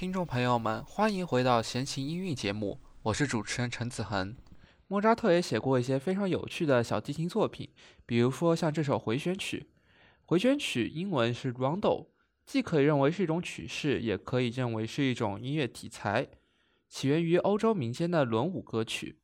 [0.00, 4.34] 听众朋友们，欢迎回到闲情音韵节目，我是主持人陈子恒。
[4.86, 7.68] 莫扎特也写过一些非常有趣的小提琴作品，
[8.06, 9.68] 比如说像这首回旋曲。
[10.24, 12.06] 回旋曲英文是 Rondo，
[12.46, 16.26] 既可以认为是一种曲式，也可以认为是一种音乐题材，
[16.88, 19.20] 起源于欧洲民间的轮舞歌曲。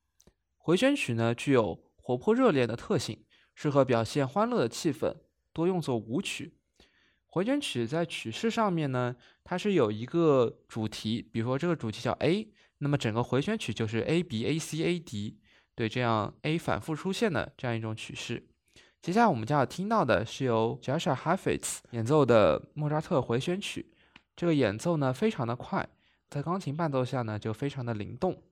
[0.58, 3.24] 回旋曲呢，具有活泼热烈的特性，
[3.54, 5.16] 适合表现欢乐的气氛，
[5.54, 6.55] 多用作舞曲。
[7.36, 9.14] 回旋曲在曲式上面呢，
[9.44, 15.36] 它是有一个主题，比如说这个主题叫 A，那么整个回旋曲就是 A B A C A D，
[15.74, 18.42] 对，这样 A 反复出现的这样一种曲式。
[19.02, 23.92] 接下来我们将要听到的是由 Jascha Heifetz 演奏的莫扎特回旋曲，
[24.34, 25.86] 这个演奏呢非常的快，
[26.30, 28.42] 在钢琴伴奏下呢就非常的灵动。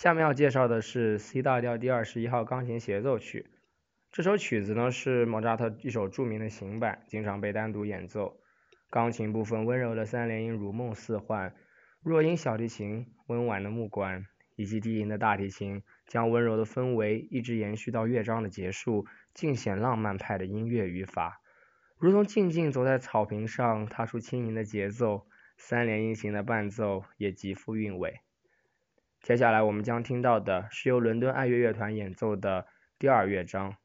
[0.00, 3.50] 下面要介绍的是 C 大调第二十一号钢琴协奏曲。
[4.10, 8.40] 这首曲子呢是莫扎特一首著名的行板，经常被单独演奏。
[8.88, 11.54] 钢琴部分温柔的三连音如梦似幻，
[12.02, 14.24] 弱音小提琴温婉的木管，
[14.56, 19.04] 以及低音的大提琴，将温柔的氛围一直延续到乐章的结束，
[19.34, 21.42] 尽显浪漫派的音乐语法，
[21.98, 25.26] 如同静静走在草坪上，踏出轻盈的节奏。
[25.58, 28.22] 三连音型的伴奏也极富韵味。
[29.20, 32.66] 接下来我们将听到的是由伦敦爱乐乐团演奏的
[32.98, 33.76] 第二乐章。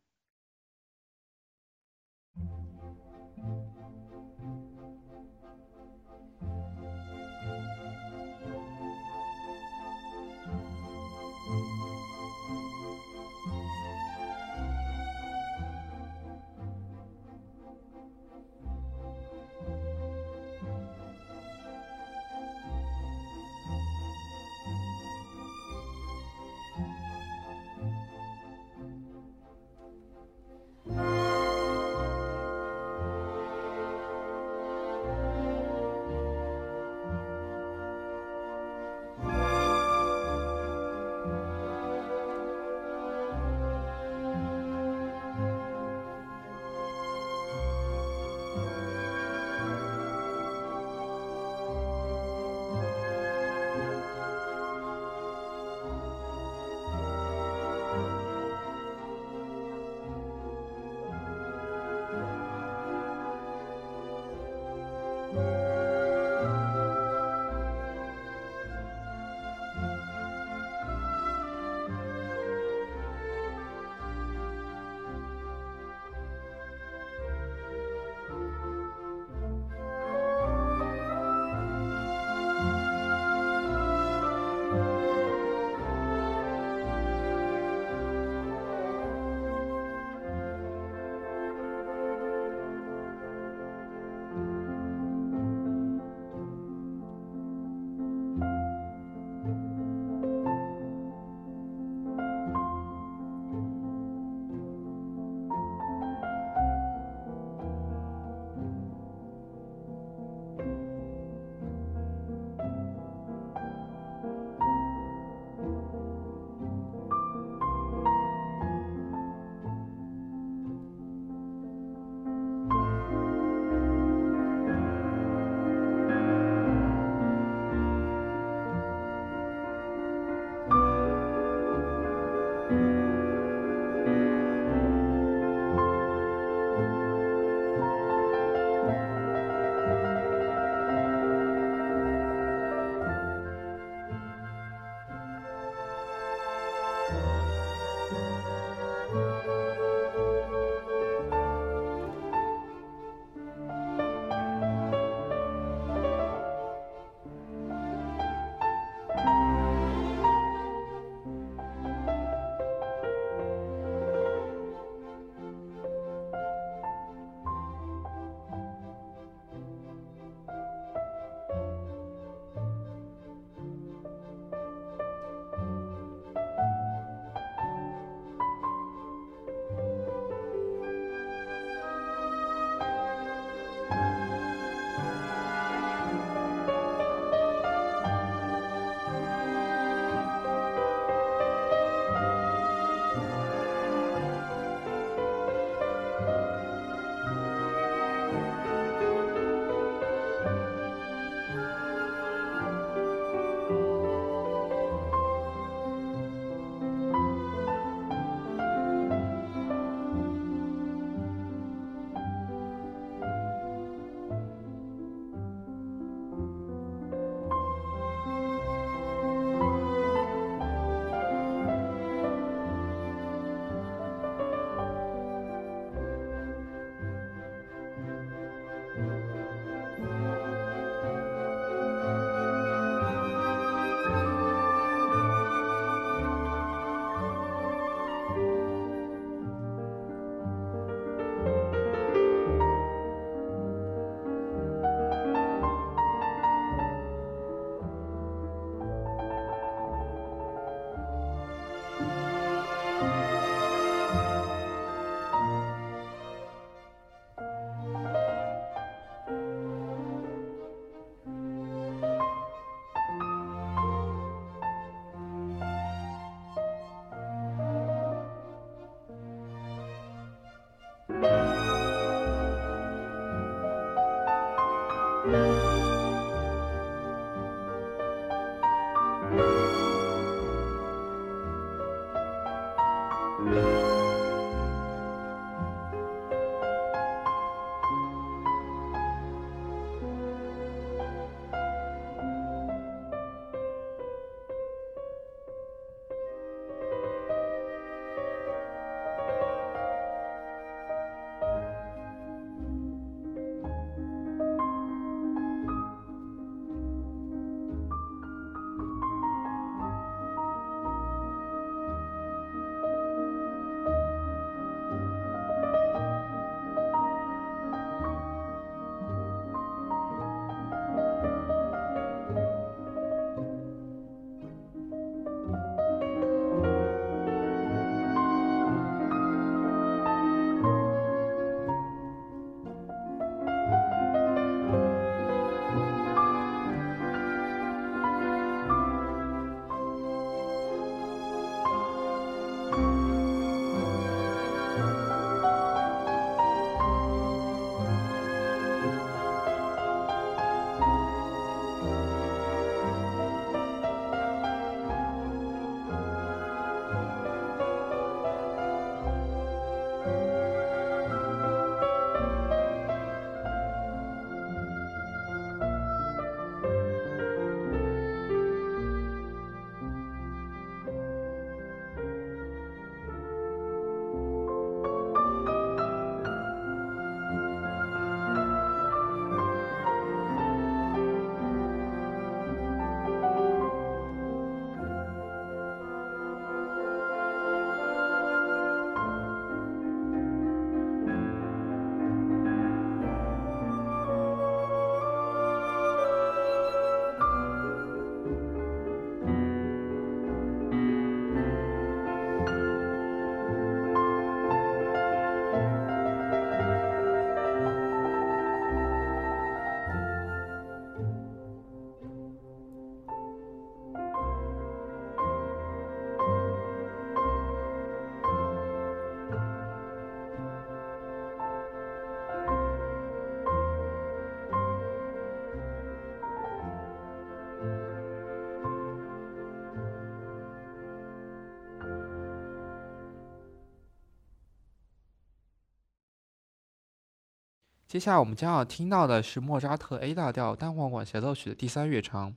[437.95, 442.35] 接下来我们将要听到的是莫扎特 A 大调单簧管协奏曲的第三乐章。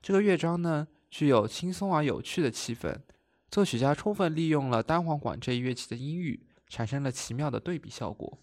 [0.00, 2.96] 这个乐章呢，具有轻松而有趣的气氛。
[3.50, 8.38] 作曲家充分利用了单簧管这一乐器的音域，产生了奇妙的对比效果。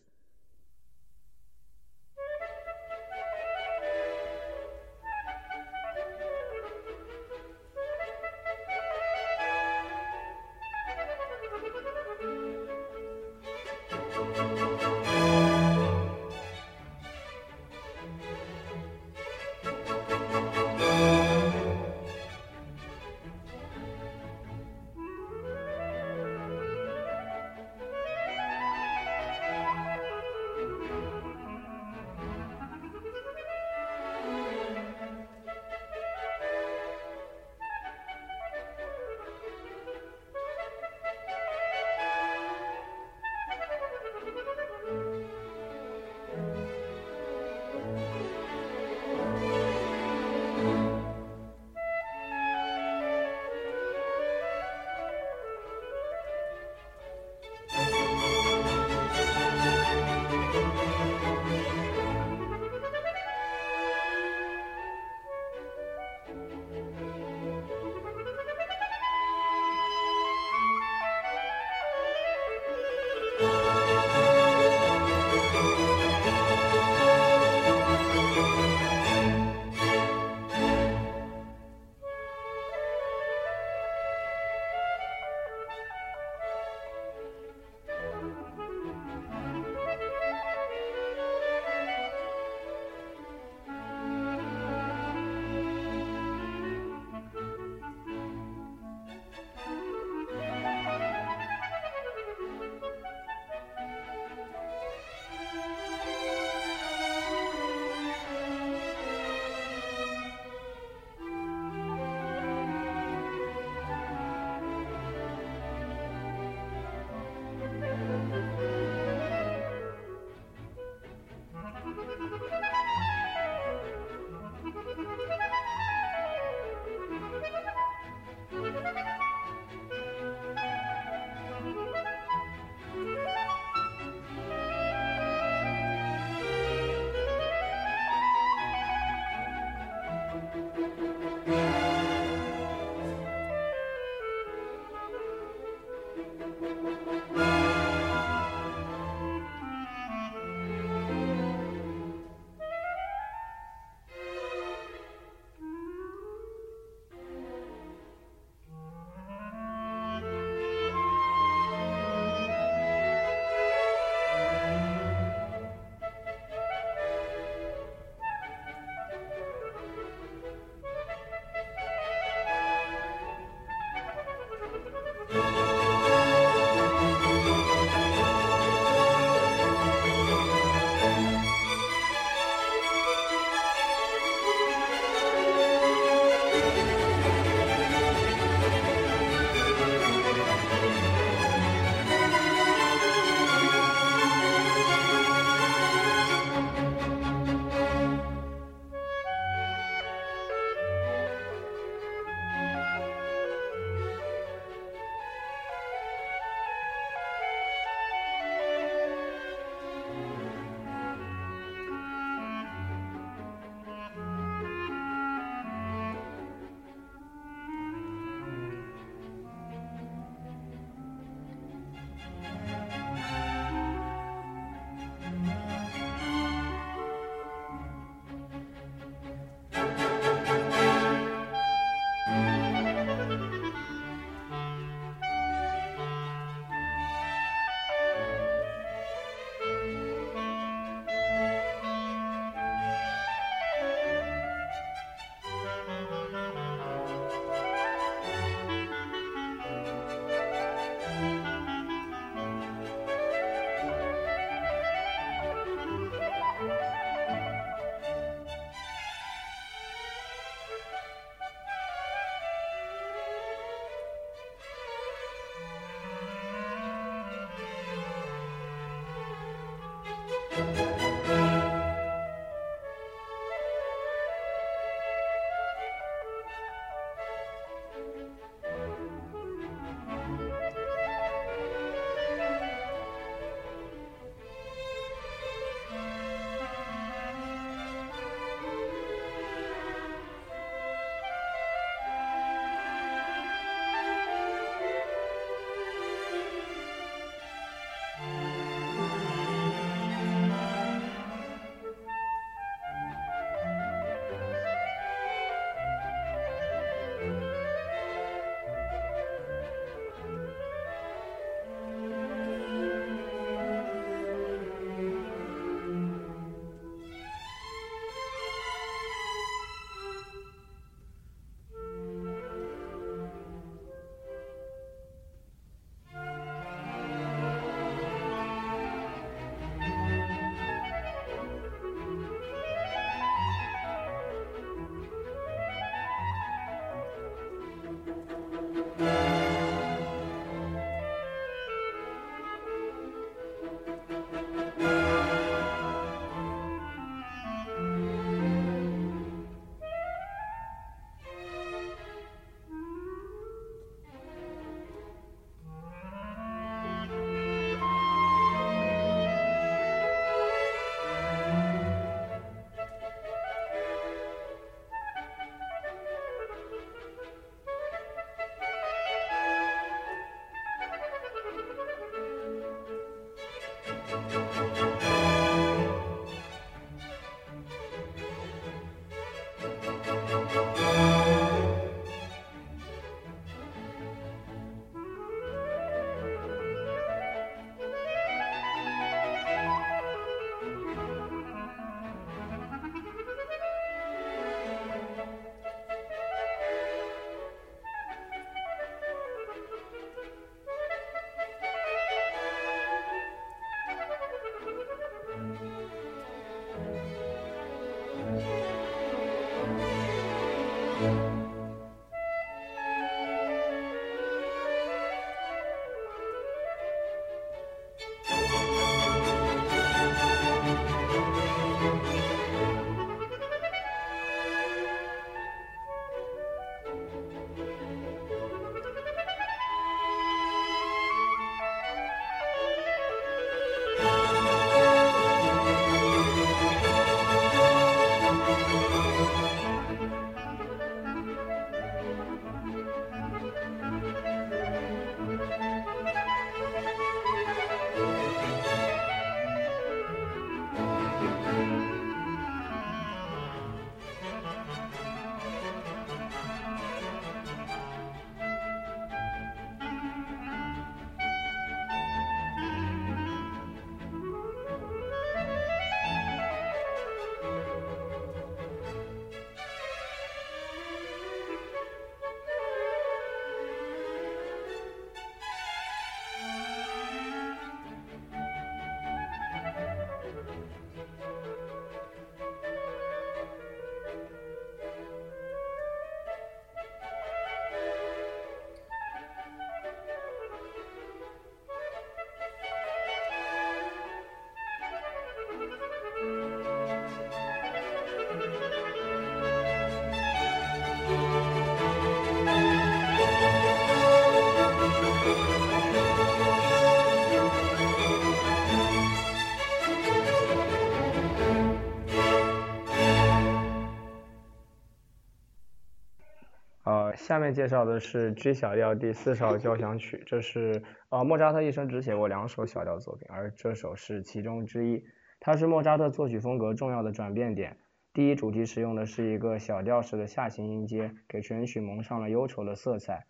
[517.34, 525.04] 下面介绍的是 G 小调第四号交响曲，这是呃莫扎特一生只写过两首小调作品，而这首是其中之一。
[525.40, 527.76] 它是莫扎特作曲风格重要的转变点。
[528.14, 533.26] 第一主题使用的是一个小调式的下行音阶，给全曲蒙上了忧愁的色彩。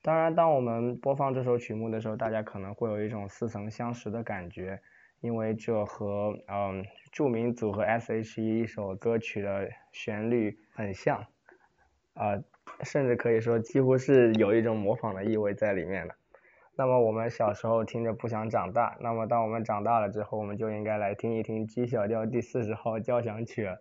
[0.00, 4.80] 当然，当我们播放这首曲目的时候，大家可能会有一种似曾相识的感觉，
[5.20, 11.26] 因为这和嗯著名组合 S.H.E 一首歌曲的旋律很像，
[12.14, 12.42] 啊。
[12.82, 16.14] 甚至可以说，几乎是有一种模仿的意味在里面的。
[16.76, 23.78] 那么我们小时候听着不想长大，那么当我们长大了之后，我们就应该来听一听 G 小调第四十号交响曲了。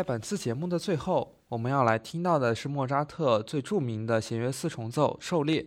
[0.00, 5.62] 在本次节目的最后，我们要来听到的是莫扎特最著名的弦乐四重奏《狩猎》。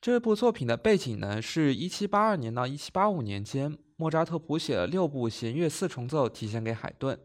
[0.00, 7.18] 这部作品的背景呢，是一七八二年到一七八五年间，莫扎特谱写了六部弦乐四重奏，提献给海顿。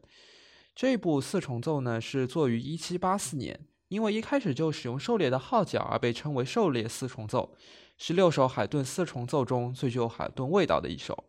[0.73, 7.55] 这部四重奏呢，是作于一七八四年，因为一开始就使用狩猎的号角而被称为狩猎四重奏，
[7.99, 11.23] 是六首海顿四重奏中最具有海顿味道的一首。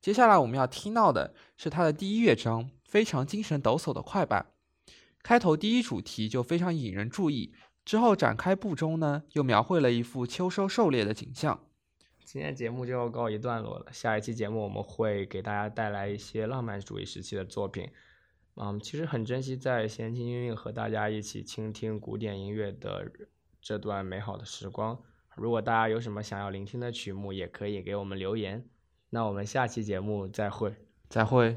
[0.00, 4.52] 接下来我们要听到的是它的第一乐章，非常精神抖擞的快板。
[5.22, 7.54] 开头第一主题就非常引人注意。
[7.86, 11.58] 之后展开部中呢，又描绘了一幅秋收狩猎的景象。
[12.22, 17.88] 今天节目就要告一段落了，下一期节目我们会给大家带来一些浪漫主义时期的作品。
[18.56, 23.10] 嗯，其实很珍惜在闲情音韵和大家一起倾听古典音乐的
[23.62, 25.00] 这段美好的时光。
[25.34, 28.68] 如果大家有什么想要聆听的曲目，也可以给我们留言。
[29.08, 30.74] 那我们下期节目再会，
[31.08, 31.56] 再会。